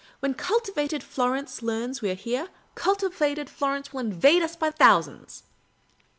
When 0.19 0.33
cultivated 0.33 1.03
Florence 1.03 1.61
learns 1.61 2.01
we 2.01 2.09
're 2.09 2.15
here, 2.15 2.49
cultivated 2.73 3.51
Florence 3.51 3.93
will 3.93 3.99
invade 3.99 4.41
us 4.41 4.55
by 4.55 4.71
thousands." 4.71 5.43